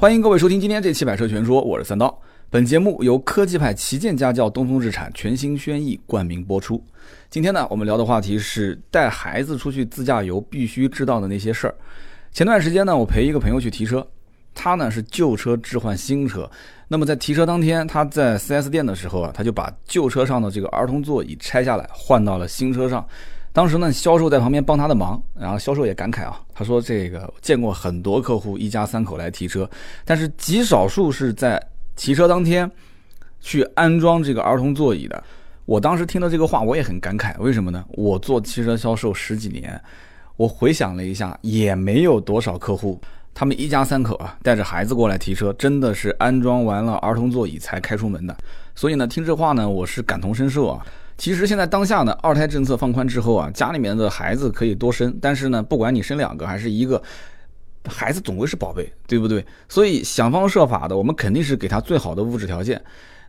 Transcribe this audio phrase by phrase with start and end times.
[0.00, 2.22] 欢迎各位收听今天这期《百车全说》，我是三刀。
[2.50, 6.80] 本节目由科技派旗舰家轿东风日产全新轩逸冠名播出。
[7.28, 11.74] 今天呢，我们聊的话题是带孩子出去自驾游必须知道的那些事儿。
[12.30, 14.06] 前段时间呢，我陪一个朋友去提车，
[14.54, 16.48] 他呢是旧车置换新车。
[16.86, 23.04] 那么在提车当天，他在 4S 店的时候啊，他就把旧车上的这个儿童座椅拆下来，换到了新车上。
[23.52, 29.68] 当时呢，销售在旁边帮他的忙，然后销售也感慨啊，他说：“这个见过很多客户一家三口来提车，
[30.04, 31.60] 但是极少数是在
[31.96, 32.70] 提车当天
[33.40, 35.22] 去安装这个儿童座椅的。”
[35.64, 37.84] 我当时听到这个话，我也很感慨，为什么呢？
[37.90, 39.78] 我做汽车销售十几年，
[40.36, 42.98] 我回想了一下，也没有多少客户，
[43.34, 48.34] 他们一家三口啊，带着孩子过来提车，真的是安装完了儿童座椅才开出门的。
[48.74, 50.86] 所以呢，听这话呢，我是感同身受啊。
[51.18, 57.02] 其实现在当下呢，二胎政策放宽之后啊，家里面的孩子可以多生，但是呢，不管你生两个还是一个，
[57.86, 59.44] 孩子总归是宝贝，对不对？
[59.68, 62.80] 所以想方设法的，我们肯定是给他最好的物质条件，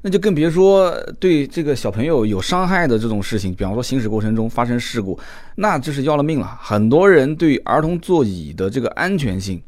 [0.04, 5.20] 那就更别说对这个小朋友有伤害的这种事情，比方说行驶过程中发生事故，
[5.56, 6.60] 那就是要了命了。
[6.62, 9.60] 很多人对儿童座椅的这个安全性，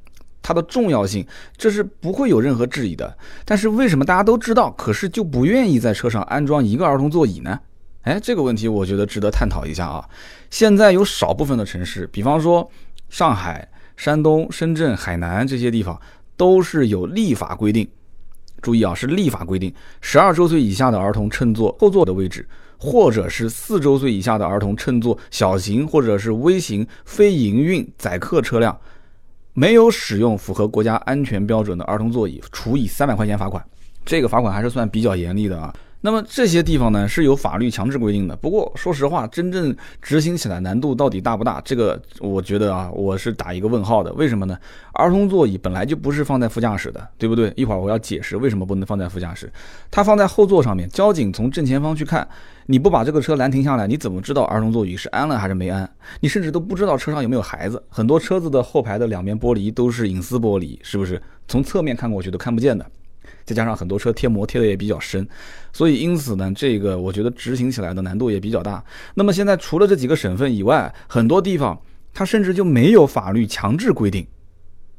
[0.44, 1.26] 它的重要性，
[1.58, 3.18] 这是不会有任何质疑的。
[3.46, 7.60] 但是为什么大家都知道，可是就不愿意在车上安装一个儿童座椅呢？
[8.04, 10.08] 哎，这个问题我觉得值得探讨一下啊。
[10.50, 12.70] 现在有少部分的城市，比方说
[13.10, 16.00] 上海、山东、深圳、海南这些地方，
[16.36, 17.88] 都是有立法规定。
[18.62, 28.80] 注意啊，是立法规定，十二周岁以下的儿童乘坐后座的位置，或者是四周岁以下的儿童乘坐小型或者是微型非营运载客车辆，
[29.54, 33.64] 没有使用符合国家安全标准的儿童座椅，处以三百块钱罚款。
[34.06, 35.74] 这个罚款还是算比较严厉的啊。
[36.04, 41.62] 那么这些地方呢是有法律强制规定的，不过说实话，真正执行起来难度到底大不大？
[41.64, 44.12] 这个我觉得啊，我是打一个问号的。
[44.14, 44.58] 为什么呢？
[44.94, 47.54] 儿童座椅本来就不是放在副驾驶的，对不对？
[47.56, 49.52] 一会儿我要解释为什么不能放在副驾驶，
[49.92, 50.90] 它放在后座上面。
[50.90, 52.28] 交警从正前方去看，
[52.66, 55.88] 你不把这个车拦停下来，你怎么知道儿童座椅是安了还是没安？
[56.22, 57.82] 你甚至都不知道车上有没有孩子。
[57.90, 61.22] 很多车子的后排的两面玻璃都是隐私玻璃，是不是？
[61.48, 62.84] 从侧面看过去都看不见的。
[63.46, 65.28] 再加上很多车贴膜贴的也比较深，
[65.74, 68.84] 所以因此呢，这个我觉得执行起来的难度也比较大。
[69.16, 71.80] 那么现在除了这几个省份以外，很多地方
[72.14, 74.26] 它甚至就没有法律强制规定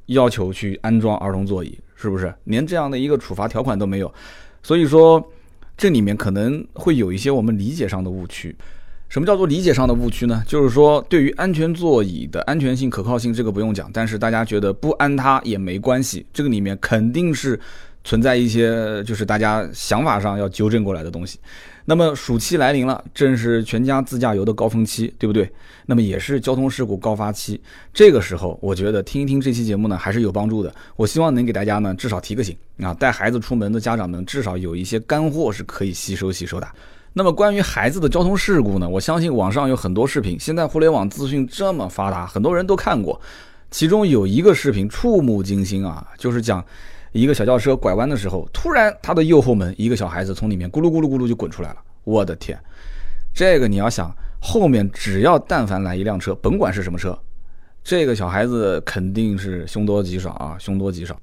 [0.07, 2.35] 要求去安装儿童座椅，是不是？
[2.45, 4.13] 连这样的一个处罚条款都没有。
[4.63, 5.23] 所以说，
[5.77, 8.55] 这里面可能会有一些我们理解上的误区。
[9.09, 10.43] 什么叫做理解上的误区呢？
[10.47, 17.59] 就是说，对于安全座椅的安全性、可靠性，这个不用讲，但是大家觉得不安它也没关系，这个里面肯定是。
[18.05, 21.39] 存在一些就是大家想法上要纠正过来的东西。
[21.85, 25.51] 那么暑期来临了，正是全家自驾游的高峰期，对不对？
[25.87, 27.61] 那么也是交通事故高发期。
[27.93, 30.73] 这个时候，我觉得听一听这期节目呢，还是有帮助的。
[30.95, 36.69] 我希望能给大家呢，至少提个醒啊，带孩子出门的家长们至少有一些干货是可以吸收吸收的。
[37.15, 43.21] 那么关于孩子的交通事故呢，我相信网上有很多视频，现在互联网资讯这么发达，很多人都看过。
[43.73, 46.65] 其中有一个视频触目惊心啊，就是讲。
[47.13, 51.77] 一个小轿车拐弯的时候，突然它的右后门一个小孩子从里面咕噜咕噜咕噜就滚出来了。
[52.05, 52.59] 我的天，
[53.35, 57.17] 这个你要想后面只要但凡来一辆车，甭管是什么车，
[57.85, 61.17] 这个小孩子肯定是凶多吉少啊，凶多吉少。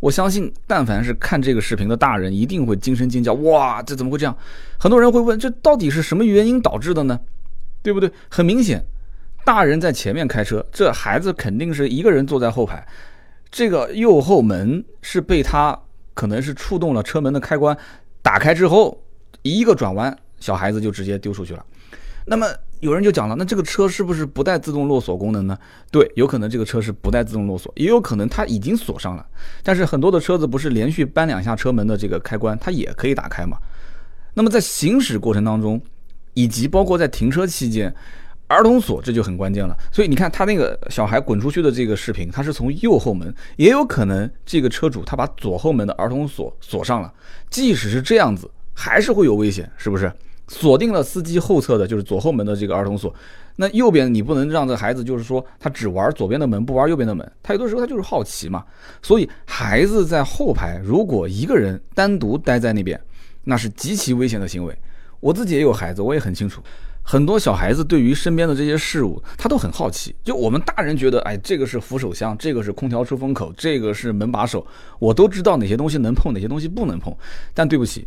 [0.00, 4.36] 我相信但凡是看这个视频的大人一定会惊声尖叫，哇，这怎么会这样？
[4.78, 7.18] 很多人会问，这到底是什么原因导致的呢？
[7.82, 8.10] 对不对？
[8.28, 8.84] 很明显，
[9.44, 12.86] 大人在前面开车，这孩子肯定是一个人坐在后排。
[13.50, 15.78] 这个右后门是被他
[16.14, 17.76] 可能是触动了车门的开关，
[18.20, 19.02] 打开之后
[19.42, 21.64] 一个转弯，小孩子就直接丢出去了。
[22.26, 22.46] 那么
[22.80, 25.58] 有人就讲了，那这个车是不是不带自动落锁功能呢？
[25.90, 29.26] 对，有可能这个车是不带自动落锁，也有可能它已经锁上了。
[29.62, 33.56] 但是很多的车子不是连续扳两下车门的这个开关，它也可以打开嘛。
[34.34, 35.80] 那么在行驶过程当中，
[36.34, 37.94] 以及包括在停车期间。
[38.48, 47.12] 儿童锁这就很关键了，所以你看他那个小孩滚出去的这个视频，他是从右后门，也有可能这个车主他把左后门的儿童锁锁上了，
[47.50, 50.10] 即使是这样子，还是会有危险，是不是？
[50.48, 53.14] 锁定了司机后侧的就是左后门的这个儿童锁，
[53.56, 58.64] 那右边你不能让这孩子就是说他只玩左边的门，不玩右边的门，他有的时候他就是好奇嘛，
[59.02, 62.98] 所以孩子在后排如果一个人单独待在那边，
[63.44, 64.74] 那是极其危险的行为。
[65.20, 66.62] 我自己也有孩子，我也很清楚。
[67.10, 70.14] 很多小孩子对于身边的这些事物，他都很好奇。
[70.22, 74.66] 就我们大人觉得，哎，这个是扶手箱，这个是空调出风口，这个是门把手，
[74.98, 77.10] 我都知道哪些东西能碰，哪些东西不能碰。
[77.54, 78.06] 但对不起，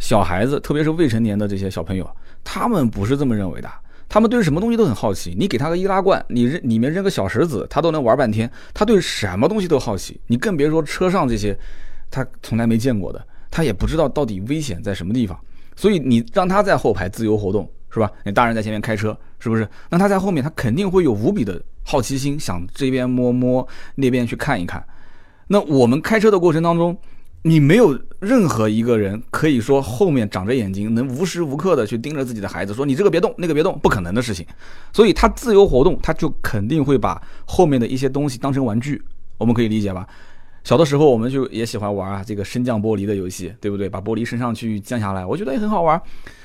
[0.00, 2.04] 小孩子，特别是未成年的这些小朋友，
[2.42, 3.70] 他们不是这么认为的。
[4.08, 5.32] 他们对什么东西都很好奇。
[5.38, 8.50] 你给他个易拉罐，你扔里面扔个小石子，他都能玩半天。
[8.74, 11.56] 他对什么东西都好奇，你更别说车上这些，
[12.10, 15.38] 他从来没见过的，他也不知道到底危险在什么地方。
[15.76, 18.10] 所以你让他在后排自由活动，是吧？
[18.24, 19.68] 你大人在前面开车，是不是？
[19.88, 24.84] 那他在后面，他肯定会有无比的好奇心，想这边摸摸，那边去看一看。
[25.48, 26.96] 那我们开车的过程当中。
[27.42, 34.44] 你没有任何一个人可以说后面长着眼睛，能无时无刻的去盯着自己的孩子，说你这个别动，那个别动，不可能的事情。
[34.92, 39.02] 所以他自由活动，他就肯定会把后面的一些东西当成玩具，
[39.38, 40.06] 我们可以理解吧？
[40.64, 43.88] 小的时候我们就也喜欢玩啊，这个升降玻璃的游戏，对不对？
[43.88, 45.98] 把玻璃升上去降下来，我觉得也很好玩。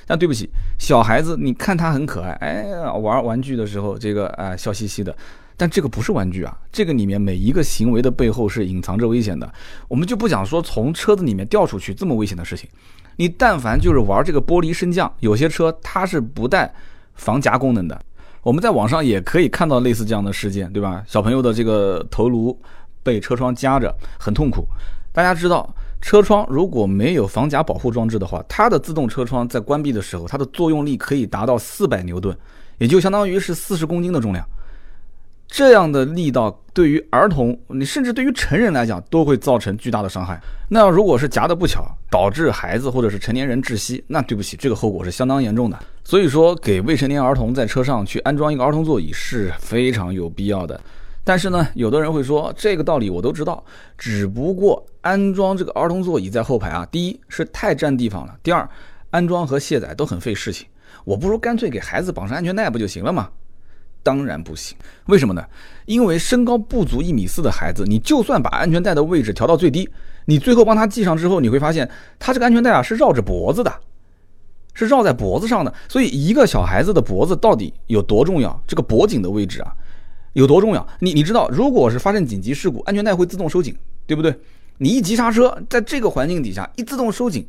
[0.06, 5.16] 但对不起，小孩子，你看他很可爱，哎，玩玩具的时候，这个啊笑嘻嘻的。
[5.58, 9.50] 但这个不是玩具啊，这个里面每一个行为的背后是隐藏着危险的。
[9.88, 12.70] 我们就不讲说从车子里面掉出去这么危险的事情，
[13.16, 16.74] 你但凡就是玩这个玻璃升降，有些车它是不带
[17.14, 17.98] 防夹功能的。
[18.44, 21.02] 我们在网上也可以看到类似这样的事件，对吧？
[21.08, 22.60] 小朋友的这个头颅
[23.02, 24.68] 被车窗夹着，很痛苦。
[25.14, 25.74] 大家知道，
[26.06, 32.38] 车窗如果没有防夹保护装置的话，它的自动车窗在关闭的时候，它的作用力可以达到四百牛顿，
[32.78, 34.48] 也就相当于是四十公斤的重量。
[35.48, 40.40] 这样的力道对于儿童，你甚至对于成人来讲都会造成巨大的伤害。
[40.70, 45.80] 那如果是夹的不巧，导致孩子或者是成年人窒息，那对不起，这个后果是相当严重的。
[46.04, 50.80] 所以说，给未成年儿童在车上去安装一个儿童座椅是非常有必要的。
[51.24, 53.64] 但是呢，有的人会说，这个道理我都知道，
[53.98, 58.68] 只不过安装这个儿童座椅在后排啊，第一是太占地方了，第二
[59.12, 60.66] 安装和卸载都很费事情，
[61.04, 63.30] 我不如干脆给孩子绑上安全带不就行了吗？
[64.02, 64.76] 当然不行，
[65.06, 65.46] 为什么呢？
[65.86, 69.88] 因为身高不足一米四的孩子，你就算把安全带的位置调到最低，
[70.26, 71.88] 你最后帮他系上之后，你会发现
[72.18, 73.72] 他这个安全带啊是绕着脖子的，
[74.74, 75.72] 是绕在脖子上的。
[75.88, 78.60] 所以一个小孩子的脖子到底有多重要？
[78.66, 79.72] 这个脖颈的位置啊
[80.34, 80.88] 有多重要？
[81.00, 84.36] 你你知道，如果是发生紧急事故，安全带会自动收紧，对不对？
[84.78, 87.48] 你一急刹车，在这个环境底下一自动收紧，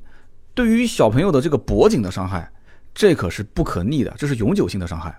[0.55, 2.50] 对于小朋友的这个脖颈的伤害，
[2.94, 5.17] 这可是不可逆的，这是永久性的伤害。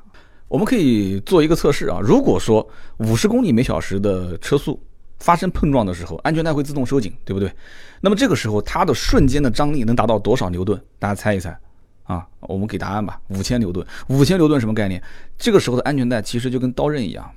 [0.47, 2.65] 我们可以做一个测试啊，如果说
[2.99, 4.81] 五十公里每小时的车速
[5.19, 7.51] 发生碰撞的时候，安全带会自动收紧，对不对？
[7.99, 10.81] 那么这个时候它的瞬间的张力能达到多少牛顿？
[10.99, 11.59] 大家猜一猜
[12.03, 12.25] 啊？
[12.39, 13.85] 我们给答案吧，五千牛顿。
[14.07, 15.03] 五千牛顿什么概念？
[15.37, 17.29] 这个时候的安全带其实就跟刀刃一样，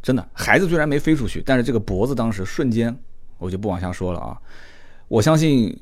[0.00, 0.24] 真的。
[0.32, 2.96] 孩子虽然没飞出去，但是这个脖子当时瞬间，
[3.42, 4.38] 我就不往下说了啊。
[5.08, 5.76] 我相信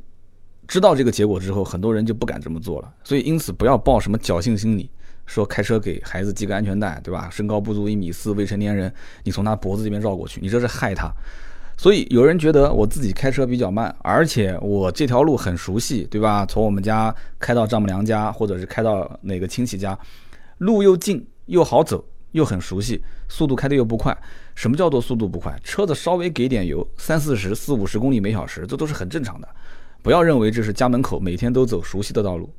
[0.67, 2.93] 知道这个结果之后，很多人就不敢这么做了。
[3.05, 4.91] 所以因此不要抱什么侥幸心理。
[5.27, 7.29] 说开车给孩子系个安全带，对吧？
[7.31, 8.93] 身高不足一米四，未成年人，
[9.23, 11.09] 你从他脖子这边绕过去，你这是害他。
[11.77, 16.45] 所以有人觉得我自己开车比较慢，而且我这条路很熟悉，对吧？
[16.47, 19.97] 从我们家开到丈母娘家，或者是开到哪个亲戚家，
[20.59, 24.17] 路又近又好走，又很熟悉，速度开的又不快。
[24.55, 25.59] 什么叫做速度不快？
[25.65, 29.49] 车子稍微给点油，三四十、四五十公里每小时，这都是很正常的。
[30.03, 32.53] 不要认为这是家门口每天都走熟悉的道路，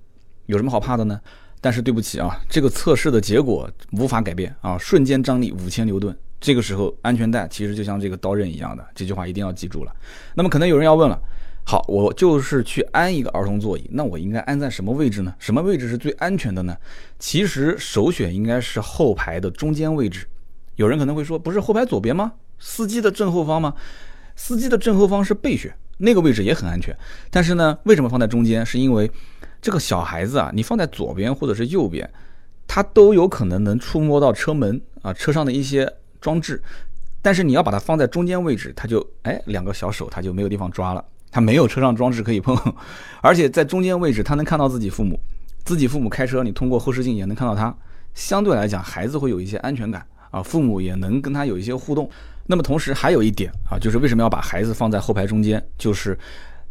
[0.45, 1.19] 有什么好怕的呢？
[1.59, 4.77] 但是对不起啊，这个测试的结果无法改变啊！
[4.79, 9.95] 瞬间张力五千牛顿，这个时候安全带其实就像这个刀刃一样的，这句话一定要记住了。
[10.33, 11.19] 那么可能有人要问了，
[11.63, 15.33] 好，我就是去安一个儿童座椅，那我应该安在什么位置呢？
[15.39, 16.75] 什么位置是最安全的呢？
[17.17, 20.27] 其实首选应该是后排的中间位置。
[20.75, 22.33] 有人可能会说，不是后排左边吗？
[22.59, 23.73] 司机的正后方吗？
[24.35, 26.95] 司机的正后方是备选，那个位置也很安全。
[27.29, 28.65] 但是呢，为什么放在中间？
[28.65, 29.09] 是因为。
[29.63, 32.11] 这个小孩子啊，你放在左边或者是右边，
[32.65, 35.87] 他都有可能能触摸到车门啊，车上的一些
[36.19, 36.59] 装置。
[37.21, 42.55] 但是你要把它放在中间位置，他就哎两个小手他就没有地方抓了，他没有车上装置可以碰。
[43.21, 45.19] 而且在中间位置，他能看到自己父母，
[45.63, 47.75] 自己父母开车，你通过后视镜也能看到他。
[48.13, 52.09] 相对来讲，孩子会有一些安全感啊，父母也能跟他有一些互动。
[52.45, 56.17] 那么同时还有一点啊，就是为什么要把孩子放在后排中间，就是。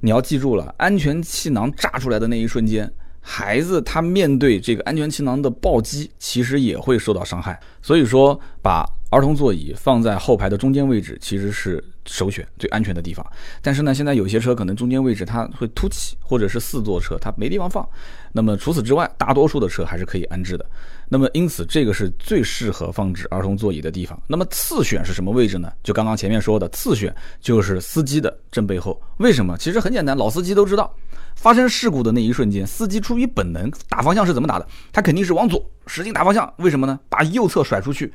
[0.02, 2.90] 你要记住了，安全气囊炸出来的那一瞬间，
[3.21, 7.59] 孩子他面对这个安全气囊的暴击，其实也会受到伤害。
[7.83, 13.25] 所以说，把儿童座椅放在后排的中间位置，其实是首选最安全的地方。
[13.61, 17.87] 但是呢，现在有些车可能中间位置它会凸起，或者是四座车它没地方放。
[18.33, 20.65] 那么除此之外，大多数的车还是可以安置的。
[21.09, 24.21] 那么因此，这个是最适合放置儿童座椅的地方。
[24.29, 25.73] 那么次选是什么位置呢？
[25.83, 29.00] 就刚刚前面说的，次选就是司机的正背后。
[29.19, 29.59] 为什么？
[29.59, 30.95] 其实很简单，老司机都知道，
[31.40, 34.68] 发生事故的那一瞬间，司机出于本能打方向是怎么打的？
[34.92, 36.52] 他肯定是往左使劲打方向。
[36.59, 37.00] 为什么呢？
[37.09, 38.12] 把右侧甩出去，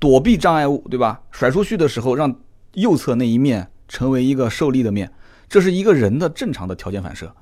[0.00, 1.20] 躲避障碍物，对吧？
[1.30, 2.34] 甩出去的时候，让
[2.72, 5.08] 右侧那一面成为一个受力的面，
[5.48, 7.32] 这是一个人的正常的条件反射，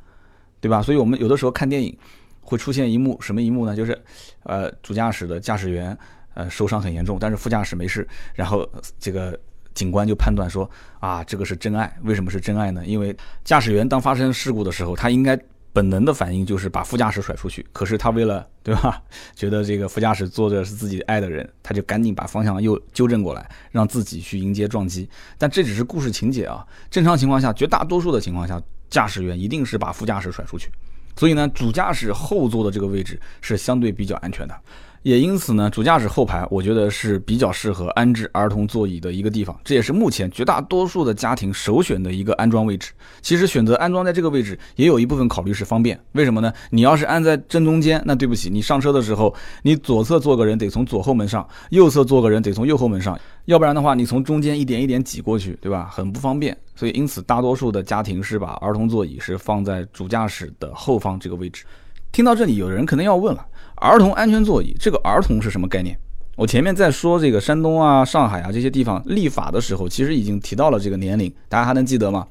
[0.61, 0.83] 对吧？
[0.83, 1.97] 所以我们有的时候看电影。
[2.41, 3.77] 会出现一幕什么一幕呢？
[3.77, 4.03] 就是，
[4.45, 5.95] 呃，主驾驶的驾驶员
[6.33, 8.09] 呃受伤很严重，但是副驾驶没事。
[8.35, 8.67] 然后
[8.99, 9.39] 这个
[9.79, 10.69] 警官就判断说
[10.99, 11.97] 啊，这个是真爱。
[12.03, 12.85] 为什么是真爱呢？
[12.85, 15.39] 因为驾驶员当发生事故的时候，他应该
[15.73, 17.65] 本能的反应就是把副驾驶甩出去。
[17.73, 19.01] 可是他为了对吧，
[19.37, 25.09] 觉得这个副驾驶坐的是自己爱的人，他就赶紧把方向又纠正过来，让自己去迎接撞击。
[25.39, 30.69] 但这只是故事情节啊，正常情况下，绝大多数的情况下，驾驶员一定是把副驾驶甩出去。
[31.15, 34.61] 所以呢，主驾驶后座的这个位置是相对比较安全的，
[35.03, 42.93] 也因此呢，主驾驶后排我觉得是比较适合安置儿童座椅的一个地方，这也是目前绝大多数的家庭首选的一个安装位置。
[43.21, 45.99] 其实选择安装在这个位置，也有一部分考虑是方便。
[46.13, 46.53] 为什么呢？
[46.71, 53.19] 你要是安在正中间，那对不起，你上车的时候，你左侧坐个人得从左后门上，右侧坐个人得从右后门上。
[53.47, 55.89] 要不然的话，你从中间一点一点挤过去，对吧？
[55.91, 56.57] 很不方便。
[56.75, 61.65] 所以因此，大多数的家庭是把儿童座椅是放在主驾驶的后方这个位置。
[62.13, 63.45] 听到这里，有人可能要问了：
[63.81, 65.99] 儿童安全座椅，这个儿童是什么概念？
[66.37, 72.27] 我前面在说这个山东啊、上海啊这些地方立法的时候，其实已经提到了这个年龄，大家还能记得吗？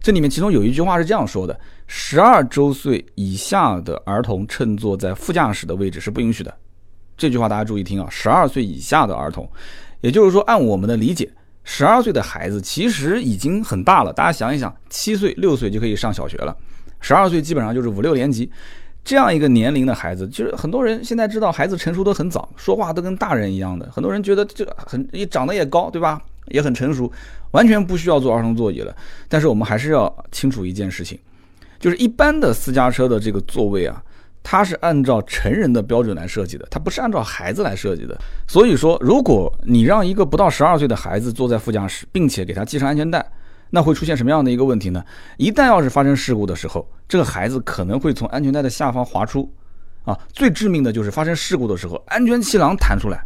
[0.00, 6.54] 这里面其中有一句话是这样说的：十二周岁以下的儿童乘坐在副驾驶的位置是不允许的。
[7.16, 9.48] 这句话大家注意听啊，十二岁以下的儿童。
[10.00, 11.28] 也就是说，按我们的理解，
[11.64, 14.12] 十二岁的孩子其实已经很大了。
[14.12, 16.56] 大家想一想，七岁、六岁就可以上小学了，
[17.00, 18.48] 十二岁基本上就是五六年级，
[19.08, 23.88] 这样一个年龄的孩子，就是很多人现在知道孩子成熟都很早，说话都跟大人一样的。
[23.90, 26.20] 很多人觉得这很，也长得也高，对吧？
[26.48, 27.10] 也很成熟，
[27.52, 28.94] 完全不需要坐儿童座椅了。
[29.26, 31.18] 但是我们还是要清楚一件事情，
[31.80, 34.02] 就是一般的私家车的这个座位啊。
[34.42, 38.14] 它是按照成人的标准来设计的，它不是按照孩子来设计的。
[38.46, 43.24] 所以说，如果你让一个不到十二岁的孩子坐在副驾驶，并且给他系上安全带，
[43.70, 45.04] 那会出现什么样的一个问题呢？
[45.36, 49.52] 一旦要是发生事故的时候，这个孩子可能会从安全带的下方滑出。
[50.04, 53.22] 啊，最致命的就是发生事故的时候，安全气囊弹出来。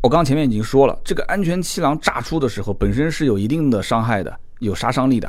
[0.00, 5.28] 我刚前面已经说了，这个安全气囊炸出的时候，本身是有一定的伤害的，有杀伤力的。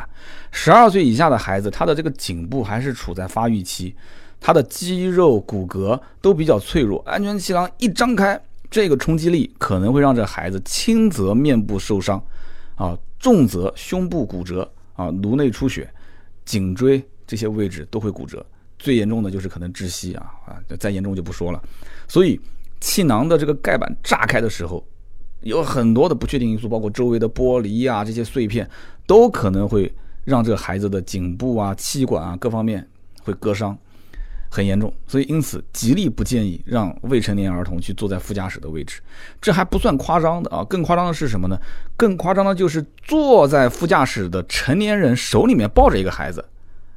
[0.52, 3.96] 十二岁以下的孩子，他的这个颈部还是处在发育期。
[4.40, 12.22] 他的肌肉骨骼都比较脆弱，安全气囊一张开，这个冲击力可能会让这孩子轻则面部受伤，
[12.76, 15.90] 啊，重则胸部骨折，啊，颅内出血，
[16.44, 18.46] 颈椎这些位置都会骨折，
[18.78, 21.64] 最严重的就是可能窒息啊啊，再严重就不说了。
[22.08, 22.40] 所以
[22.80, 24.86] 气囊的这个盖板炸开的时候，
[25.42, 28.70] 有很多的不确定因素，包括周围的玻璃啊这些碎片，
[29.08, 29.92] 都可能会
[30.24, 32.88] 让这个孩子的颈部啊、气管啊各方面
[33.24, 33.78] 会割伤。
[34.56, 39.02] 很严重，所以因此极力不建议让未成年儿童去坐在副驾驶的位置。
[39.42, 41.60] 这还不算夸张的啊，更夸张的是什么呢？
[41.98, 46.44] 更夸张的就是坐在副驾驶的成年人手里面抱着一个孩子。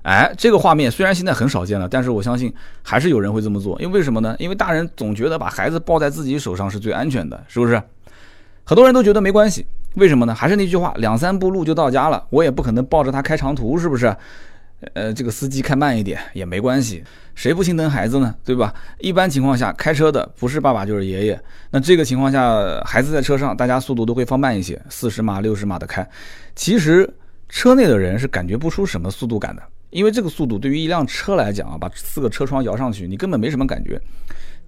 [0.02, 3.76] 哎，这个画面虽然现在很少见了，但是我相信还是有人会这么做。
[3.82, 4.36] 因为为什么呢？
[4.38, 7.82] 因为大人总觉得把孩子抱在自己手上是最安全的，是不是？
[8.64, 10.34] 很多人都觉得没关系，为什么呢？
[10.34, 14.14] 还是那句话，两三步路就到家了，我也不可能抱着他开长途，是不是？
[14.94, 17.02] 呃，这个司机开慢一点也没关系，
[17.34, 18.32] 谁不心疼孩子呢？
[18.44, 18.72] 对吧？
[19.00, 21.40] 一般情况下，开车的不是爸爸就是爷爷。
[21.68, 26.08] 那这个情况下，孩子在车上，大家速度都会放慢一些，四十码、六十码的开。
[26.54, 27.12] 其实
[27.48, 34.00] 车内的人是感觉不出什么速度感的，因为这个速度对于一辆车来讲啊，把四个车窗摇上去，你根本没什么感觉。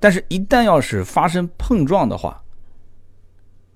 [0.01, 2.43] 但是，一旦要是发生碰撞的话，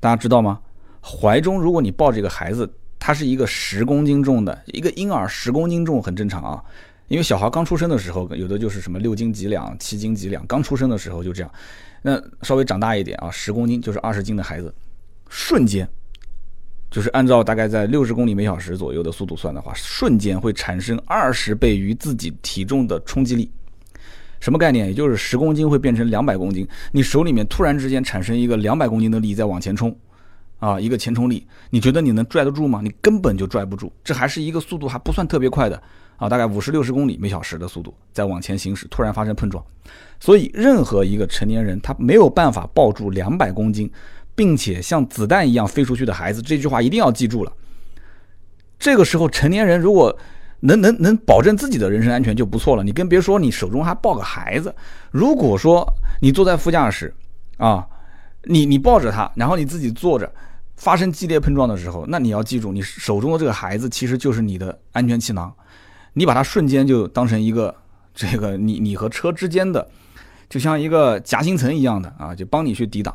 [0.01, 0.59] 大家知道吗？
[1.01, 2.69] 怀中如果你抱着一个孩子。
[3.07, 6.65] 它是一个十公斤重的一个婴儿，十公斤重很正常啊，
[7.09, 11.53] 因为小孩刚出生的时候，有的就是什么六斤几两、七斤几两，刚出生的时候就这样。
[12.01, 14.75] 那稍微长大一点啊，十公斤就是二十斤的孩子，
[15.29, 15.87] 瞬间
[16.91, 23.51] 就是按照大概在六十公里每小时左右的速度算的话，瞬间会产生二十倍于自己体重的冲击力。
[24.41, 24.87] 什么概念？
[24.87, 29.95] 也就是十公斤会变成两百公斤，你手里面突然之间产生一个两百公斤的力在往前冲。
[30.65, 32.81] 啊，一个前冲力，你觉得你能拽得住吗？
[32.83, 33.93] 你根本就拽不住。
[34.03, 35.83] 这还是一个速度还不算特别快的
[36.17, 39.63] 啊，大概五十六十公里每小时的速度在往前行驶，突然发生碰撞。
[40.19, 43.91] 所以，任何一个成年人他没有办法抱住两百公斤，
[44.35, 47.53] 并且像子弹一样飞出去的孩子，这句话一定要记住了。
[48.79, 50.17] 这个时候，成年人如果
[50.61, 52.83] 能能能保证自己的人身安全就不错了。
[52.83, 54.75] 你更别说你手中还抱个孩子。
[55.11, 55.87] 如果说
[56.23, 57.15] 你坐在副驾驶
[57.59, 57.87] 啊，
[58.45, 60.33] 你你抱着他，然后你自己坐着。
[60.77, 65.53] 发生激烈碰撞的时候，那你要记住，你手中的这个孩子其实就是你的安全气囊，
[66.13, 67.75] 你把它瞬间就当成一个
[68.15, 69.87] 这个你你和车之间的，
[70.49, 73.15] 就像一个夹心层一样的啊，就帮你去抵挡。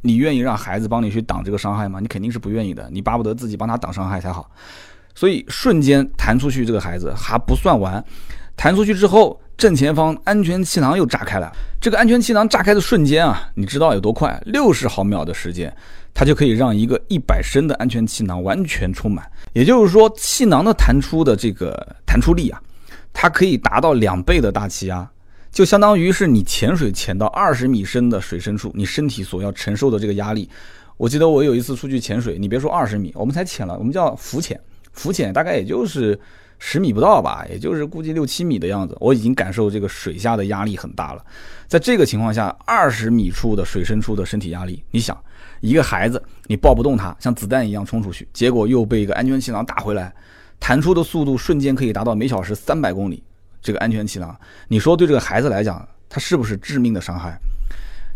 [0.00, 1.98] 你愿意让孩子帮你去挡这个伤害吗？
[1.98, 4.48] 你肯定是不愿意的，你巴不得自己帮他挡伤害才好。
[5.14, 8.04] 所以瞬间弹出去这个孩子还不算完，
[8.56, 11.52] 弹出去之后正前方安全气囊又炸开了。
[11.80, 14.40] 这个安全气囊炸开的瞬间啊，你知道有多快？
[14.46, 15.76] 六十毫秒的时间，
[16.14, 19.28] 它就可以让一个一百升的安全气囊完全充满。
[19.52, 22.62] 也就是说，气囊的弹出的这个弹出力啊，
[23.12, 25.08] 它可以达到两倍的大气压，
[25.50, 30.48] 就相当于是你潜水潜到二十米深的水深处，你身体所要承受的这个压力。
[30.96, 34.60] 我记得我有一次出去潜水，你别说二十米，我们才潜了，我们叫浮潜，
[34.92, 36.16] 浮潜大概也就是。
[36.58, 41.24] 十米不到吧，也就是估计六七米的样子，我已经感受这个水下的压力很大了。
[41.66, 45.16] 在这个情况下，二十米处的水深处的身体压力，你想，
[45.60, 50.12] 一个孩子你抱不动他，像子弹一样冲出去，结果又被一个安全气囊打回来，
[50.58, 53.22] 弹出的速度瞬间可以达到每小时三百公里。
[53.60, 54.34] 这个安全气囊，
[54.68, 57.38] 你说对这个孩子来讲，它是不是致命的伤害？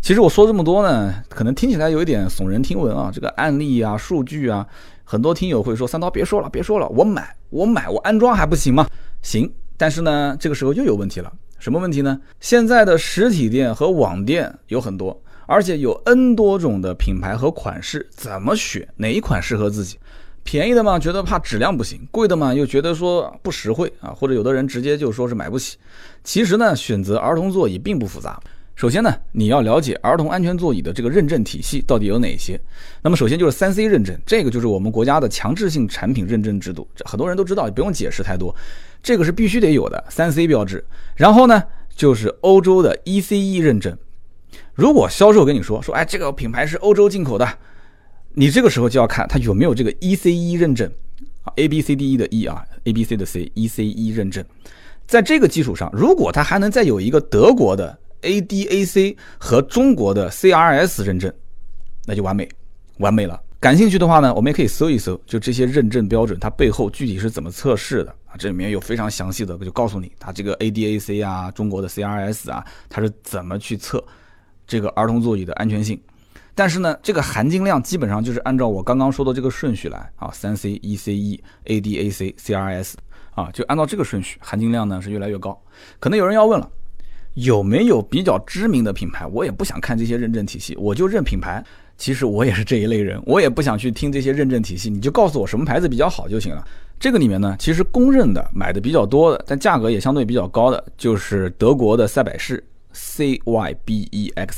[0.01, 4.67] 其实我说这么多呢，可能听起来有一点耸人听闻啊，这个案例啊、数据啊。
[5.13, 8.87] 很多听友会说：“三刀，别说了，别说了，我买，我买，我安装还不行吗？
[9.21, 11.31] 行，但是呢，这个时候又有问题了。
[11.59, 12.19] 什么问题呢？
[12.39, 15.15] 现在的实体店和网店有很多，
[15.45, 18.87] 而且有 N 多种的品牌和款式，怎么选？
[18.95, 19.99] 哪一款适合自己？
[20.41, 25.77] 便宜的嘛，觉得怕质量不行；贵的嘛，又觉得说不实惠啊，或者有的人直接就说是买不起。
[26.23, 28.41] 其实呢，选择儿童座椅并不复杂。”
[28.75, 32.59] 首先呢，你要了解儿童安全座椅的这个认证体系到底有哪些。
[33.03, 38.53] 那么首先就是三 C 认证，这个就是我们国家的强制性产品认证制度，这很多人都知道，不用解释太多。
[39.03, 40.83] 这个是必须得有的三 C 标志。
[41.15, 41.63] 然后呢，
[41.95, 43.95] 就是欧洲的 ECE 认证。
[44.73, 47.47] 如果销售跟你说说，哎，这个品牌是欧洲进口的，
[48.33, 50.91] 你这个时候就要看它有没有这个 ECE 认证
[51.43, 54.43] 啊，A B C D E 的 E 啊，A B C 的 C，ECE 认证。
[55.05, 57.99] 在这个基础上，如果它还能再有一个德国的。
[58.23, 61.31] ADAC 和中国的 CRS 认证，
[62.05, 62.49] 那就完美，
[62.97, 63.39] 完美了。
[63.59, 68.35] 感兴趣的话呢，我们也可以搜一搜，就这些认证标准，它背后具体是怎么测试的啊？
[68.37, 74.03] 这里面有非常详细的，就告诉你，它这个 ADAC 啊，中国的 CRS 啊，它是怎么去测
[74.67, 75.97] 这个儿童座椅的安全性。
[76.53, 82.95] 但是呢，这个含金量基本上就是按照我刚刚说的这个顺序来啊，三 C、ECE、ADAC、CRS
[83.31, 85.57] 啊，就按照这个顺序，含金量呢是越来越高。
[86.01, 86.69] 可能有人要问了。
[87.35, 89.25] 有没有比较知名的品牌？
[89.27, 91.63] 我也不想看这些认证体系，我就认品牌。
[91.95, 96.67] 其实我也是这一类人，我也不想去听这些认证体系，你就告诉我什么牌子比较好就行了。
[96.99, 104.49] 这个里面呢，其实公认的买的比较多的，但价格也相对比较高的，就是德国的赛百世 （CYBEX）。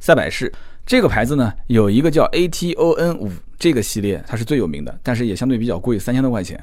[0.00, 0.52] 赛百世
[0.84, 6.62] 这个牌子呢，有一个叫 ATON 五这个系列，它是最有名的，但是也相对比较贵，三千多块钱。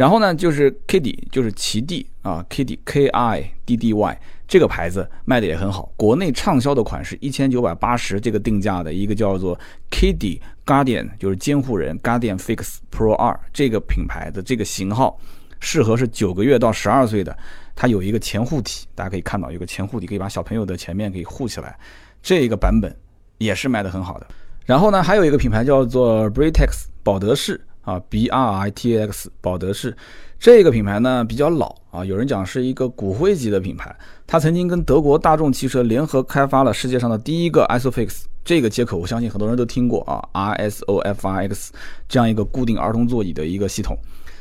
[0.00, 4.20] 然后呢，就是 Kiddy，就是奇弟啊，Kiddy K I D D Y。
[4.48, 9.54] 这个牌子卖的也很好，国内畅销的款是一千九百八十这个定价的一个叫做
[9.90, 15.18] Kiddy Guardian，就是监护人 Guardian Fix Pro 二这个品牌的这个型号，
[15.60, 17.36] 适合是九个月到十二岁的，
[17.76, 21.78] 它有一个前护体，大家可以看到有个前护体，可以把小朋友的前面给护起来，
[22.22, 22.90] 这个版本
[23.36, 24.26] 也是卖的很好的。
[24.64, 29.96] 然后呢，还有一个品牌叫做 Britex 保德士啊，B R I T X 保德士。
[30.38, 33.94] 这个品牌呢比较老啊，有人讲是一个骨灰级的品牌。
[34.26, 40.00] 它曾经跟德国大众汽车联合开发了世界上的第一个 ISOFIX 这个接口，我相信很多人都听过
[40.32, 41.68] 啊，RSOFIX
[42.08, 43.96] 这样一个固定儿童座椅的一个系统。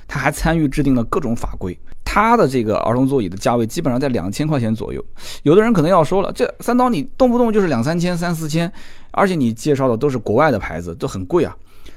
[0.08, 1.78] 它还参与制定了各种法规。
[2.04, 5.04] 它的这个儿童座椅的价位基本上在两千块钱左右。
[5.44, 8.72] 有的人可能要说了，这三刀你动不动就是两三千、三四千，
[9.12, 11.56] 而且你介绍的都是国外的牌子，都很贵啊。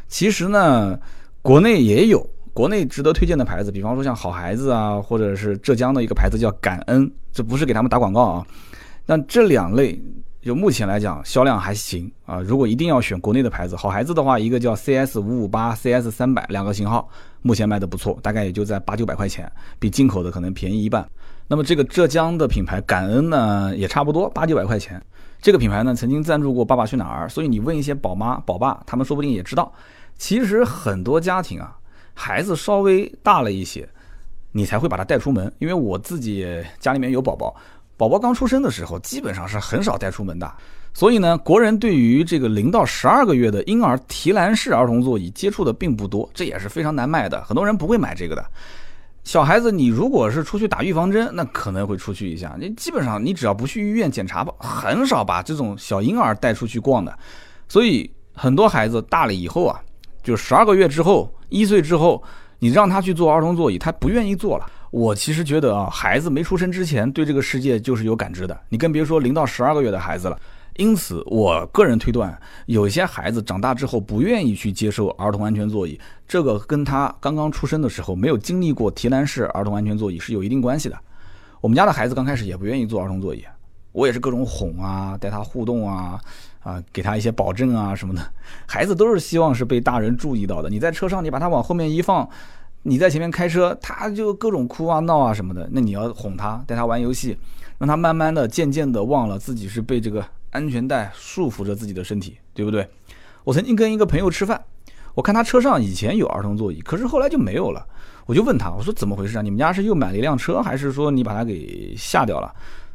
[0.09, 0.99] 其实呢，
[1.43, 2.27] 国内也有。
[2.55, 8.47] 国内值得推荐的牌子，比方说像好孩子啊，或者是浙江的一个牌子叫感恩，这不是给他们打广告啊。
[9.07, 9.99] 那这两类
[10.43, 12.41] 就目前来讲销量还行啊。
[12.41, 17.09] 如果一定要选国内的牌子，好孩子的话，一个叫 CS 五五八、CS 三百两个型号，
[17.41, 21.09] 目前卖的不错，大概也就在八九百块钱，比进口的可能便宜一半。
[21.49, 25.03] 那么这个浙江的品牌感恩呢，也差不多八九百块钱。
[25.41, 29.73] 这个品牌呢，曾经赞助过《爸爸去哪儿》，所以你问一些宝妈、宝爸，他们说不定也知道。
[30.23, 31.77] 其实很多家庭啊。
[32.15, 33.89] 孩子稍微大了一些，
[34.53, 35.53] 你才会把他带出门。
[35.59, 36.47] 因为我自己
[36.79, 37.53] 家里面有宝宝，
[37.97, 40.49] 宝宝刚出生的时候，基本上是很少带出门的。
[40.95, 47.43] 所以呢，国人对于这个零到十二个月的婴儿提篮式儿童座椅接触的并不多，这也是非常难卖的。
[47.43, 48.47] 很多人不会买这个的。
[49.25, 52.55] 小孩子，你如果是出去打预防针，那可能会出去一下。
[52.61, 57.19] 你基本上你只要不去医院检查吧，很少把这种小婴儿带出去逛的。
[57.67, 59.83] 所以很多孩子大了以后啊。
[60.23, 62.23] 就十二个月之后，一岁之后，
[62.59, 64.67] 你让他去坐儿童座椅，他不愿意坐了。
[64.91, 70.39] 我其实觉得啊，孩子没出生之前对这个世界就是有感知的，你更别说零到十二个月的孩子了。
[70.77, 80.99] 因此，我个人推断，有些孩子长大之后不愿意去接受儿童安全座椅，这个跟他刚刚出生的时候没有经历过提篮式儿童安全座椅是有一定关系的。
[81.61, 83.45] 我们家的孩子刚开始也不愿意坐儿童座椅，
[83.93, 86.19] 我也是各种哄啊，带他互动啊，
[86.63, 88.23] 啊，给他一些保证啊什么的。
[88.67, 90.69] 孩子都是希望是被大人注意到的。
[90.71, 92.29] 你在车上，你把他往后面一放，
[92.83, 95.69] 你在前面开车，他就各种哭啊闹啊什么的。
[95.73, 97.37] 那你要哄他，带他玩游戏，
[97.79, 102.89] 让他慢慢的、渐渐的忘了自己是被这个安全带束缚着自己的身体，对不对？
[103.45, 104.63] 我曾经跟一个朋友吃饭，
[105.15, 107.85] 我看他车上以前有儿童座椅，可是后来就没有了。
[108.25, 109.43] 我就问他，我说怎么回事啊？
[109.43, 112.55] 你们家是又买了一辆车，还是说你把它给下掉了？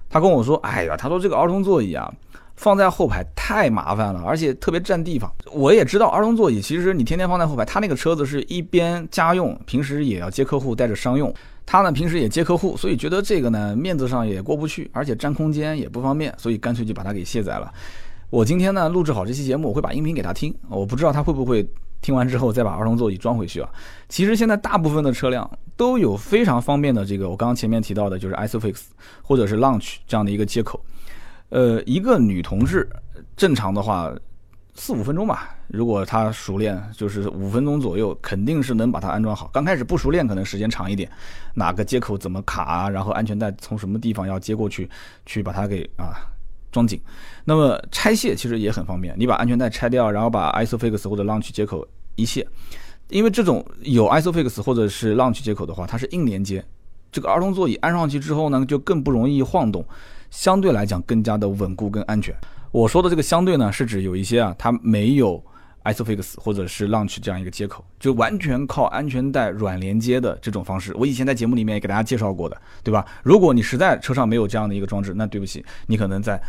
[0.10, 2.10] 他跟我说，哎呀，他说这个儿童座椅啊，
[2.58, 5.34] 放在后排太麻烦了，而且特别占地方。
[5.54, 11.34] 我也知道儿童座椅，其实你天天放在后排，他那个车子是一边家用，平时也要接客户，带着商用。
[11.66, 17.72] 他呢平时也接客户，所以觉得这个呢面子上也过不去，而且占空间也不方便，所以干脆就把它给卸载了。
[18.30, 21.66] 我今天呢录制好这期节目，我会把音频给他听，我不知道他会不会。
[22.00, 23.68] 听完之后再把儿童座椅装回去啊！
[24.08, 28.76] 其实现在大部分的车辆都有非常方便的这个，我刚刚前面提到的就是 ISOFIX
[29.24, 30.80] 或者是 Launch 这样的一个接口。
[31.50, 32.88] 呃，一个女同志
[33.36, 34.14] 正常的话
[34.76, 39.50] 四五分钟吧，如果她熟练，就是五分钟左右，肯定是能把它安装好。
[39.54, 41.10] 刚开始不熟练，可能时间长一点，
[41.54, 42.90] 哪个接口怎么卡？
[42.90, 44.90] 然后安全带从什么地方要接过去，
[45.26, 46.16] 去把它给啊。
[46.70, 47.02] 装紧，
[47.46, 49.16] 那么拆卸其实也很方便。
[49.18, 52.46] 你把安全带拆掉，然后把 ISOFIX 或者 Launch 接口一卸，
[53.08, 56.64] 因为这种有 ISOFIX 或者是 Launch 接口的话，它是硬连接。
[57.10, 59.84] 这个儿童座椅安上去之后呢，就更不容易晃动，
[60.30, 62.36] 相对来讲更加的稳固跟安全。
[62.72, 65.44] 我说的这个相对呢，是指有一些啊，它没有
[65.84, 70.94] ISOFIX 或者是 Launch 这样一个接口，就完全靠安全带软连接的这种方式。
[70.96, 73.06] 我以前在节目里面也给大家介绍过的，对吧？
[73.24, 76.40] 如果你实在车上没有这样的一个装置，那对不起，你可能在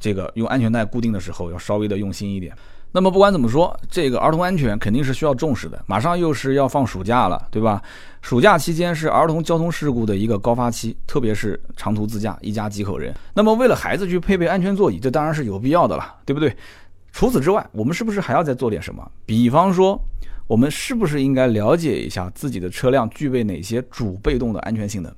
[0.00, 2.56] 这个用安全带固定的时候要稍微的用心一点。
[2.92, 5.84] 那么不管怎么说，这个儿童安全肯定是需要重视的。
[5.86, 7.82] 马上又是要放暑假了，对吧？
[8.22, 13.14] 暑假期间是儿童交通事故的一个高发期，特别是长途自驾，一家几口人。
[13.34, 16.56] 那么为了孩子去配备安全座椅，这当然是有必要的了，对不对？
[17.12, 19.08] 除此之外，我们是不是还要再做点什么？
[19.24, 20.02] 比方说，
[20.46, 25.14] 我们是不是应该了解一下自己的车辆具备哪些主被动的安全性能？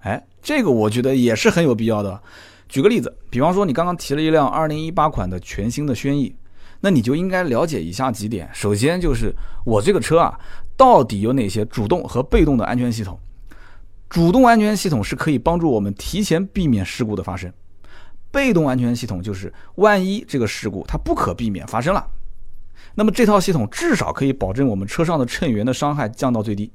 [0.00, 2.20] 哎，这个我觉得也是很有必要的。
[2.68, 6.34] 举个例子，比方说你刚刚提了一辆二零一八款的全新的轩逸，
[6.82, 8.50] 那你就应该了解以下几点。
[8.52, 9.32] 首先就是
[9.64, 10.38] 我这个车啊，
[10.76, 13.18] 到底有哪些主动和被动的安全系统？
[14.10, 17.50] 主动安全系统是可以帮助我们提前避免事故的发生，
[18.30, 22.04] 被动安全系统就是万一这个事故它不可避免发生了，
[22.96, 26.70] 那么这套系统至少可以保证我们车上的乘员的伤害降到最低。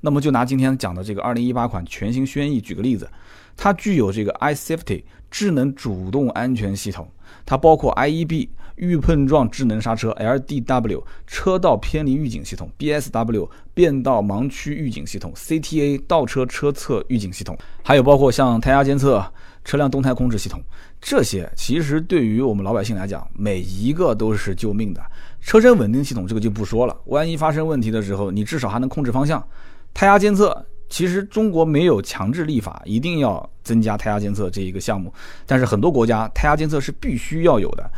[0.00, 3.08] 那么就拿今天讲的这个二零一八款全新轩逸举个例子，
[3.56, 5.04] 它具有这个 iSafety。
[5.30, 7.08] 智能主动安全系统，
[7.46, 8.48] 它包括 IEB
[8.80, 19.22] 预碰撞智能刹车、LDW 车道偏离预警系统、BSW 变道盲区预警系统、CTA 倒车车侧预警系统，还有包括像胎压监测、
[19.64, 20.60] 车辆动态控制系统，
[21.00, 25.02] 这些其实对于我们老百姓来讲，每一个都是救命的。
[25.40, 29.46] 车身稳定系统这个就不说了，万一发生问题的时候，你至少还能控制方向。
[29.92, 30.66] 胎压监测。
[30.92, 35.14] 其实中国没有强制立法一定要增加胎压监测这一个项目，
[35.46, 37.88] 但是很多国家胎压监测是必须要有的。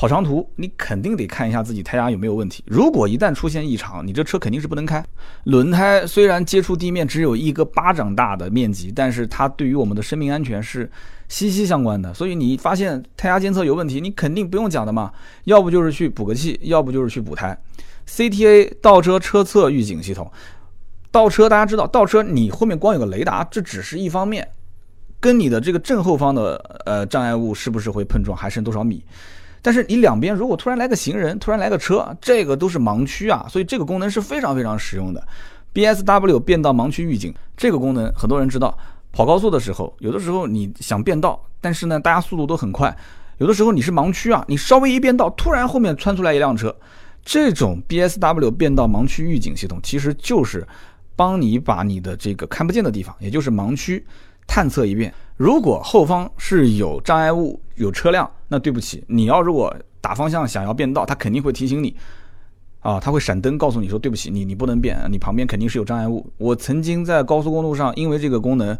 [0.00, 5.04] 跑长途你肯定得看一下自己胎压有没有问题，如果一旦出现异常，你这车肯定是不能开。
[5.44, 10.90] 轮胎虽然接触地面只有一个巴掌大的面积，但是它对于我们的生命安全是
[11.28, 12.14] 息息相关的。
[12.14, 15.12] 所以你发现胎压监测有问题，你肯定不用讲的嘛，
[15.44, 17.54] 要不就是去补个气，要不就是去补胎。
[18.08, 20.32] CTA 倒车车侧预警系统。
[21.10, 24.48] 倒车，大家知道，倒车你后面光有个雷达，这只是一方面，
[25.20, 29.04] 跟你的这个正后方的呃障碍物是不是会碰撞，还剩多少米？
[29.62, 35.26] 但是你两边如果突然来个行人，突然来个车，这个都是盲区啊，所以这个功能是非常非常实用的。
[35.74, 38.76] BSW 变道盲区预警这个功能，很多人知道，
[39.12, 42.96] 跑高速的时候，有的时候你想变道，但是呢，大家速度都很快，
[43.38, 46.74] 有的时候你是盲区啊，你稍微一变道，突然后面窜出来一辆车，
[47.24, 50.66] 这种 BSW 变道盲区预警系统其实就是。
[51.16, 54.02] 帮你把你的这个看不见的地方，也就是盲区，
[54.50, 55.14] 探测一遍。
[55.36, 61.94] 如果后方是有障碍物、有车辆，那对不起，你要如果打方向想要变道，它肯定会提醒你，
[62.80, 66.28] 啊，它会闪灯告诉你说，对不起，你你不能变，你旁边肯定是有障碍物。
[66.36, 68.76] 我曾经在高速公路上，因为这个功能。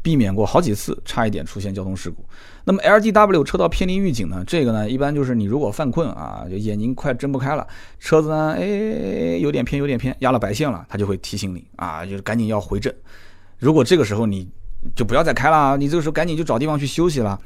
[0.00, 2.24] 避免过好几次，差一点出现交通事故。
[2.64, 4.44] 那么 LDW 车道偏离预警呢？
[4.46, 7.66] 这个呢，一般就是你如果犯困啊，就眼睛快睁不开了，
[7.98, 12.94] 车子呢，哎，有点偏，有点偏，压了白线了，它就会提醒你啊，就是赶紧要回正。
[13.58, 14.48] 如果这个时候你
[14.94, 17.38] 就不要再开了，你这个时候赶紧就找地方去休息了。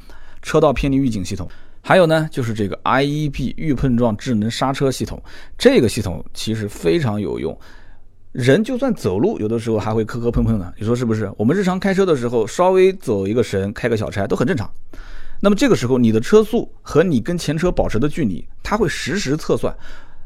[0.43, 1.49] 车道偏离预警系统，
[1.83, 5.23] 还有呢，就是这个 IEB 预碰撞智能刹车系统，
[5.57, 7.57] 这个系统其实非常有用。
[8.33, 11.31] 人就算走路，有的时候还会磕磕碰碰的，你说是不是？
[11.37, 14.69] 我们日常开车的时候，稍微走一个神，开个小差都很正常。
[15.41, 19.73] 那么这个时候，你的车速和你跟前车保持的距离，它会实时测算。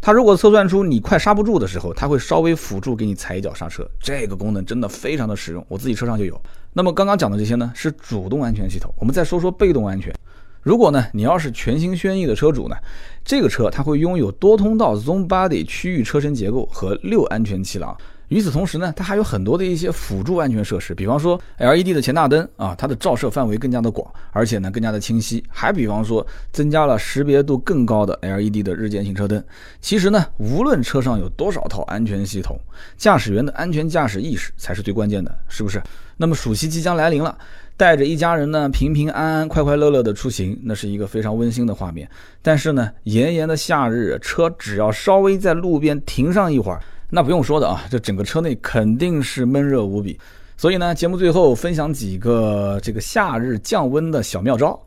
[0.01, 3.85] 它如果测算出你快刹不住的时候，它会稍微辅助给你踩一脚刹车。
[4.01, 6.41] 这个功能真的非常的实用，我自己车上就有。
[6.73, 8.93] 那么刚刚讲的这些呢，是主动安全系统。
[8.99, 10.15] 我们再说说被动安全。
[10.63, 12.77] 如果呢，你要是全新轩逸的车主呢，
[13.25, 17.97] 这个车它会拥有多通道 Zone Body 区域车身结构和六安全气囊。
[18.29, 25.45] 与此同时呢，它还有很多的一些辅助安全设施，比方说 LED 的前大灯啊，它的照射范围更加的广，而且呢更加的清晰。
[25.49, 29.43] 还比方说增加了识别度更高的 LED 的日间行车灯。
[29.81, 32.59] 其实呢，无论车上有多少套安全系统，
[32.97, 35.81] 驾驶员的安全驾驶意识才是最关键的，是不是？
[36.17, 37.37] 那么暑期即将来临了。
[37.79, 42.09] 带着一家人呢，平平安安、快快乐乐的出行，那是一个非常温馨的画面。
[42.41, 50.19] 但是呢，炎炎的夏日，车只要稍微在路边停上一会儿，那不用说的啊，这整个车内肯定是闷热无比。
[50.57, 54.79] 所以呢，节目最后分享几个这个夏日降温的小妙招，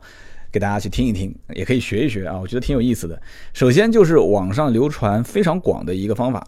[0.50, 3.20] 给大家去听一听，也可以学一学啊，我觉得挺有意思的。
[3.52, 6.46] 首先就是网上流传非常广的一个方法，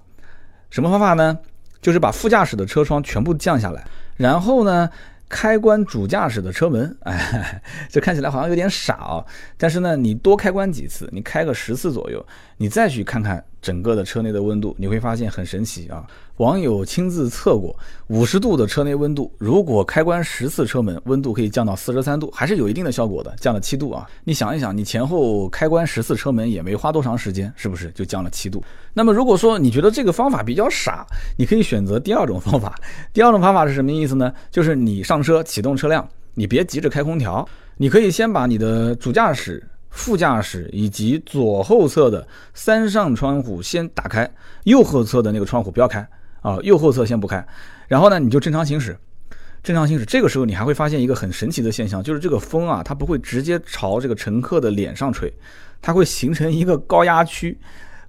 [0.71, 1.39] 什么方法呢？
[1.81, 3.85] 就是把副驾驶的车窗全部降下来，
[4.17, 4.89] 然后呢。
[5.35, 9.25] 开关主驾驶的车门，哎，这看起来好像有点傻啊。
[9.57, 12.23] 但是呢，你多开关几次，你开个十次左右，
[12.59, 13.43] 你再去看看。
[13.63, 16.05] 整个的车内的温度，你会发现很神奇啊！
[16.39, 17.75] 网友亲自测过，
[18.09, 24.05] 五十度的车内温度，如果开关十次车门，温度可以降到四十三度，还是有一定的效果的，降了七度啊！
[24.25, 28.63] 你想一想，你前后开关十次车门也没花多长时间，是不是就降了七度？
[28.93, 31.07] 那么如果说你觉得这个方法比较傻，
[31.39, 32.75] 你可以选择第二种方法。
[33.13, 34.33] 第二种方法是什么意思呢？
[34.51, 39.63] 就是你上车启动车辆，你别急着开空调，你可以先把你的主驾驶。
[39.93, 44.29] 副驾驶以及左后侧的三扇窗户先打开，
[44.65, 46.01] 右后侧的那个窗户不要开
[46.41, 47.47] 啊，右后侧先不开。
[47.87, 48.97] 然后呢，你就正常行驶，
[49.63, 50.05] 正常行驶。
[50.07, 55.31] 这个时候你还会发现一个很神奇的现象，就是这个风啊，它不会直接朝这个乘客的脸上吹，
[55.83, 57.59] 它会形成一个高压区，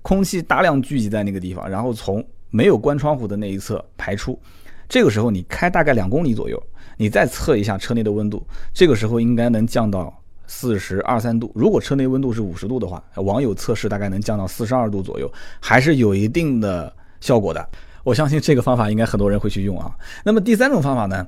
[0.02, 4.40] 空气大量聚集在那个地方，然后从没有关窗户的那一侧排出。
[4.88, 6.58] 这个时候你开大概两公里左右，
[6.96, 8.42] 你再测一下车内的温度，
[8.74, 10.18] 这个时候应该能降到。
[10.56, 17.68] 四十二三度，如果车内温度是五十度的话，网友测试大概能降到四十二度左右，还是有一定的效果的。
[18.04, 19.92] 我相信这个方法应该很多人会去用啊。
[20.24, 21.26] 那么第三种方法呢？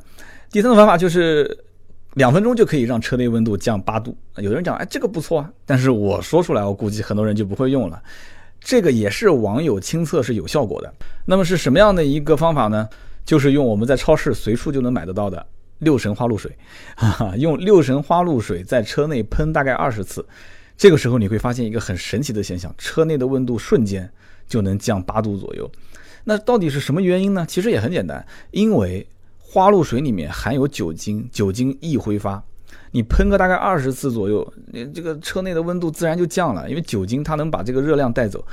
[0.51, 1.57] 第三种方法就是
[2.13, 4.15] 两分钟就可以让车内温度降八度。
[4.37, 8.01] 有人讲，哎，这个不错啊，但是我说出来，我估计很多人就不会用了。
[8.61, 10.93] 这个也是网友亲测是有效果的。
[11.25, 12.87] 那么是什么样的一个方法呢？
[13.25, 15.43] 就是用我们在超市随处就能买得到的。
[15.79, 16.55] 六神花露水，
[16.95, 20.25] 哈哈，用六神花露水在车内喷大概二十次，
[20.77, 24.09] 这个时候你会发现一个很神奇的现象，车内的温度瞬间
[24.47, 25.69] 就能降八度左右。
[26.23, 27.45] 那到底是什么原因呢？
[27.47, 29.05] 其实也很简单，因为
[29.37, 32.43] 花露水里面含有酒精，酒精易挥发，
[32.91, 38.43] 你喷个大概二十次左右，你这个车内的温度自然就降了，因为酒精它能把这个热量带走。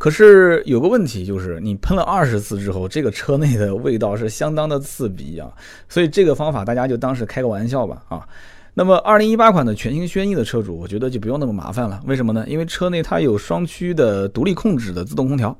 [0.00, 5.52] 可是有个问题，就是你喷了二十次之后，这个车内的味道是相当的刺鼻啊，
[5.90, 8.26] 所以这个方法大家就当是开个玩笑吧啊。
[8.72, 12.00] 那么二零一八款的全新轩逸的车主，我觉得就不用那么麻烦了。
[12.06, 12.46] 为什么呢？
[12.48, 15.54] 因为车内它有双区的独立控制的自动空调，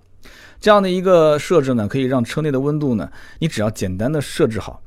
[0.59, 4.83] 这样的一个设置呢，可以让车内的温度呢，你只要简单的设置好。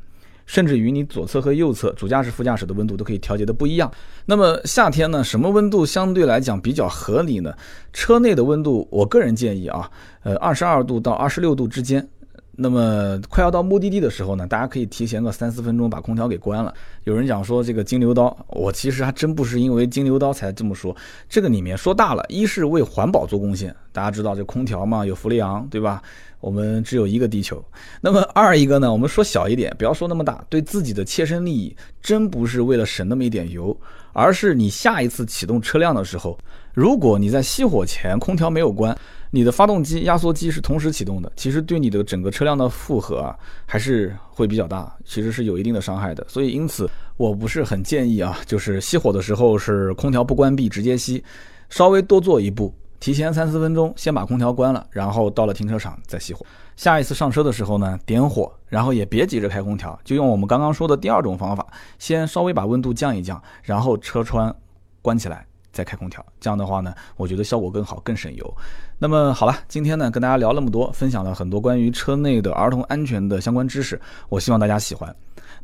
[0.45, 3.91] 甚至于你左侧和右侧主驾驶、副驾驶的温度都可以调节的不一样。
[4.25, 7.53] 那么夏天呢，什么温度相对来讲比较合理呢？
[7.91, 9.89] 车内的温度，我个人建议啊，
[10.23, 12.07] 呃，二十二度到二十六度之间。
[12.55, 16.73] 那么快要到目的地的时候呢，大家可以提前个三四分钟把空调给关了。
[17.03, 20.95] 有人讲说这个金牛刀，我其实还真不是因为金牛刀才这么说。
[21.27, 26.01] 这个里面说大了，一是为环保做贡献，大家知道这空调嘛，有氟利昂，对吧？
[26.41, 27.63] 我们只有一个地球。
[28.01, 33.75] 那么二一个呢，我们说小一点，不要说那么大，对自己的切身利益，真不是为了省那么一点油，
[34.11, 36.37] 而是你下一次启动车辆的时候，
[36.73, 38.97] 如果你在熄火前空调没有关。
[39.35, 46.23] 你的发动机、压缩机是同时启动的，其实对你的整个车辆的负荷啊，还是会比较大，其实是有一定的伤害的。
[46.29, 51.19] 所以因此，我不是很建议啊，就是熄火的时候是空调不关闭直接熄，
[51.67, 56.45] 稍微多做一步，提前三四分钟先把空调关了，然后到了停车场再熄火。
[56.75, 61.65] 下一次上车的时候呢，点火，然后也别急着开空调，就用我们刚刚说的第二种方法，
[61.97, 64.55] 先稍微把温度降一降，然后车窗
[65.01, 65.43] 关起来。
[65.73, 68.57] 再开空调，这样的话呢，我觉得效果更好，更省油。
[68.99, 75.13] 那么好了，今天呢跟大家聊那么多，分享了很多关于车内的儿童安全的相关知识，我希望大家喜欢。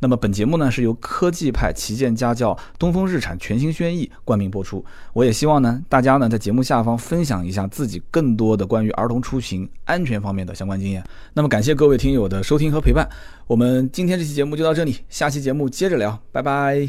[0.02, 4.82] 那么本节目呢是由科技派旗舰家轿东风日产全新轩逸冠名播出。
[5.12, 11.04] 我也希望呢大家呢在节目下方分享一下自己更多的关于儿童出行安全方面的相关经验。
[11.34, 13.06] 那么感谢各位听友的收听和陪伴，
[13.46, 16.88] 我们今天这期节目就到这里，下期节目接着聊，拜拜。